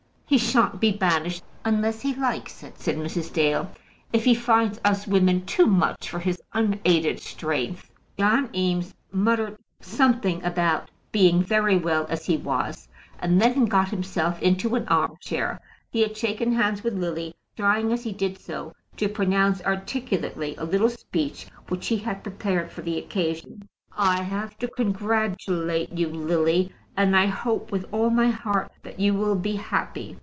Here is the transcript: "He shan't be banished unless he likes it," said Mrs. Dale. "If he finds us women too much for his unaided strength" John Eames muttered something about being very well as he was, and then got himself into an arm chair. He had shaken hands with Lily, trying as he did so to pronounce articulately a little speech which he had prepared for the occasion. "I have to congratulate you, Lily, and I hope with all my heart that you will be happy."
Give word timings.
"He 0.25 0.37
shan't 0.37 0.79
be 0.79 0.93
banished 0.93 1.43
unless 1.65 1.99
he 2.03 2.15
likes 2.15 2.63
it," 2.63 2.79
said 2.79 2.95
Mrs. 2.95 3.33
Dale. 3.33 3.69
"If 4.13 4.23
he 4.23 4.33
finds 4.33 4.79
us 4.85 5.05
women 5.05 5.45
too 5.45 5.65
much 5.65 6.07
for 6.07 6.19
his 6.19 6.41
unaided 6.53 7.19
strength" 7.19 7.91
John 8.17 8.49
Eames 8.55 8.93
muttered 9.11 9.57
something 9.81 10.41
about 10.41 10.89
being 11.11 11.43
very 11.43 11.75
well 11.77 12.05
as 12.07 12.25
he 12.27 12.37
was, 12.37 12.87
and 13.19 13.41
then 13.41 13.65
got 13.65 13.89
himself 13.89 14.41
into 14.41 14.73
an 14.75 14.87
arm 14.87 15.17
chair. 15.19 15.59
He 15.89 15.99
had 15.99 16.15
shaken 16.15 16.53
hands 16.53 16.81
with 16.81 16.97
Lily, 16.97 17.35
trying 17.57 17.91
as 17.91 18.05
he 18.05 18.13
did 18.13 18.39
so 18.39 18.71
to 18.95 19.09
pronounce 19.09 19.61
articulately 19.63 20.55
a 20.57 20.63
little 20.63 20.87
speech 20.89 21.47
which 21.67 21.87
he 21.87 21.97
had 21.97 22.23
prepared 22.23 22.71
for 22.71 22.81
the 22.83 22.97
occasion. 22.97 23.67
"I 23.97 24.21
have 24.23 24.57
to 24.59 24.69
congratulate 24.69 25.91
you, 25.97 26.07
Lily, 26.07 26.71
and 26.95 27.15
I 27.17 27.25
hope 27.25 27.71
with 27.71 27.85
all 27.91 28.09
my 28.09 28.27
heart 28.27 28.69
that 28.83 28.99
you 28.99 29.13
will 29.13 29.35
be 29.35 29.55
happy." 29.57 30.17